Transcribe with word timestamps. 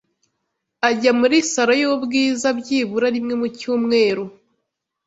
Ajya 0.89 1.11
muri 1.19 1.37
salon 1.51 1.77
y'ubwiza 1.81 2.47
byibura 2.59 3.07
rimwe 3.15 3.33
mu 3.41 3.47
cyumweru. 3.57 4.23